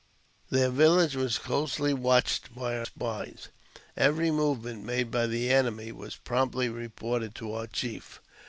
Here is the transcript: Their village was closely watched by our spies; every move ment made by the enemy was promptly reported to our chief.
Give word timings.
Their 0.49 0.71
village 0.71 1.15
was 1.15 1.37
closely 1.37 1.93
watched 1.93 2.55
by 2.55 2.75
our 2.75 2.85
spies; 2.85 3.49
every 3.95 4.31
move 4.31 4.63
ment 4.63 4.83
made 4.83 5.11
by 5.11 5.27
the 5.27 5.51
enemy 5.51 5.91
was 5.91 6.15
promptly 6.15 6.69
reported 6.69 7.35
to 7.35 7.53
our 7.53 7.67
chief. 7.67 8.19